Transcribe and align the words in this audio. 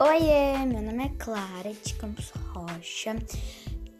Oiê, 0.00 0.66
meu 0.66 0.82
nome 0.82 1.04
é 1.04 1.08
Clara 1.18 1.72
de 1.72 1.94
Campos 1.94 2.32
Rocha. 2.48 3.14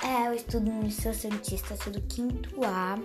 É, 0.02 0.26
eu 0.26 0.34
estudo 0.34 0.68
no 0.68 0.82
Liceu 0.82 1.14
Santista, 1.14 1.76
sou 1.76 1.92
do 1.92 2.00
quinto 2.02 2.64
A. 2.64 2.98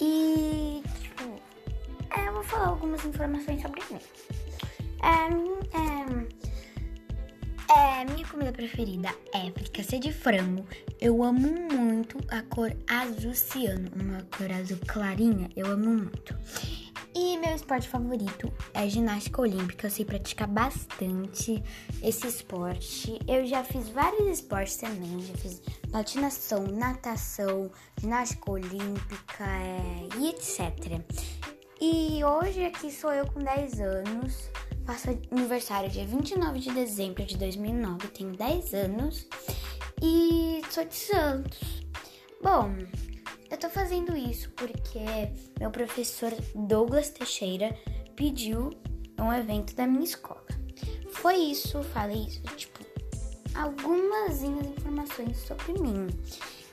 E, 0.00 0.82
tipo, 1.00 1.22
é, 2.10 2.26
eu 2.26 2.32
vou 2.32 2.42
falar 2.42 2.70
algumas 2.70 3.04
informações 3.04 3.62
sobre 3.62 3.80
mim. 3.88 4.00
É, 5.00 5.28
é, 7.78 8.00
é, 8.00 8.04
minha 8.04 8.26
comida 8.26 8.50
preferida 8.50 9.14
é 9.32 9.48
fricassê 9.52 10.00
de 10.00 10.12
frango. 10.12 10.66
Eu 11.00 11.22
amo 11.22 11.48
muito 11.72 12.18
a 12.28 12.42
cor 12.42 12.76
azul 12.88 13.32
ciano, 13.32 13.88
uma 13.94 14.22
cor 14.36 14.50
azul 14.50 14.78
clarinha. 14.88 15.48
Eu 15.54 15.66
amo 15.66 15.88
muito. 15.88 16.36
Esporte 17.56 17.88
favorito 17.88 18.52
é 18.74 18.86
ginástica 18.86 19.40
olímpica. 19.40 19.86
Eu 19.86 19.90
sei 19.90 20.04
praticar 20.04 20.46
bastante 20.46 21.62
esse 22.02 22.26
esporte. 22.26 23.18
Eu 23.26 23.46
já 23.46 23.64
fiz 23.64 23.88
vários 23.88 24.28
esportes 24.28 24.76
também. 24.76 25.20
Já 25.22 25.34
fiz 25.34 25.62
patinação, 25.90 26.66
natação, 26.66 27.70
ginástica 27.98 28.50
olímpica 28.50 29.44
é, 29.44 30.08
e 30.18 30.28
etc. 30.28 31.00
E 31.80 32.22
hoje 32.22 32.66
aqui 32.66 32.92
sou 32.92 33.10
eu 33.12 33.26
com 33.26 33.40
10 33.40 33.80
anos. 33.80 34.50
Faço 34.84 35.18
aniversário 35.32 35.88
dia 35.88 36.06
29 36.06 36.58
de 36.58 36.70
dezembro 36.72 37.24
de 37.24 37.38
2009. 37.38 38.08
Tenho 38.08 38.36
10 38.36 38.74
anos. 38.74 39.26
E 40.02 40.60
sou 40.70 40.84
de 40.84 40.94
Santos. 40.94 41.82
Bom, 42.42 42.76
tô 43.66 43.70
fazendo 43.70 44.16
isso 44.16 44.48
porque 44.50 45.00
meu 45.58 45.70
professor 45.70 46.32
Douglas 46.54 47.10
Teixeira 47.10 47.76
pediu 48.14 48.70
um 49.20 49.32
evento 49.32 49.74
da 49.74 49.86
minha 49.86 50.04
escola. 50.04 50.46
Foi 51.10 51.34
isso, 51.34 51.82
falei 51.82 52.26
isso, 52.26 52.42
tipo, 52.56 52.78
algumas 53.54 54.42
informações 54.42 55.38
sobre 55.38 55.72
mim. 55.80 56.06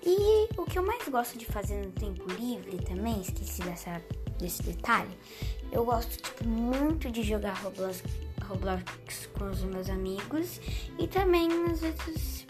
E 0.03 0.47
o 0.55 0.65
que 0.65 0.77
eu 0.77 0.85
mais 0.85 1.07
gosto 1.07 1.37
de 1.37 1.45
fazer 1.45 1.83
no 1.83 1.91
tempo 1.93 2.29
livre 2.33 2.77
também, 2.83 3.21
esqueci 3.21 3.63
dessa, 3.63 3.99
desse 4.37 4.61
detalhe, 4.61 5.17
eu 5.71 5.83
gosto 5.83 6.21
tipo, 6.21 6.47
muito 6.47 7.09
de 7.09 7.23
jogar 7.23 7.53
Roblox, 7.53 8.03
Roblox 8.43 9.25
com 9.37 9.49
os 9.49 9.63
meus 9.63 9.89
amigos 9.89 10.59
e 10.99 11.07
também 11.07 11.47
às 11.71 11.79
vezes 11.79 12.45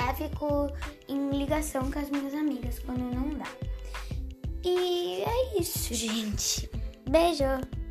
eu 0.00 0.28
fico 0.28 0.72
em 1.08 1.30
ligação 1.30 1.90
com 1.90 1.98
as 1.98 2.10
minhas 2.10 2.34
amigas 2.34 2.78
quando 2.78 3.00
não 3.00 3.30
dá. 3.38 3.46
E 4.64 5.22
é 5.22 5.60
isso, 5.60 5.94
gente. 5.94 6.70
Beijo! 7.08 7.81